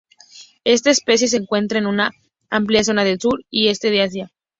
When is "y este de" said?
3.51-4.01